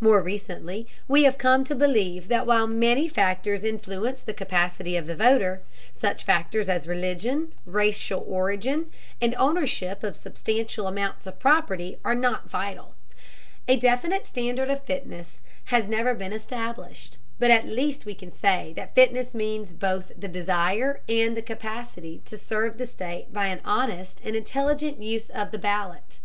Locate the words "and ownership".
9.20-10.04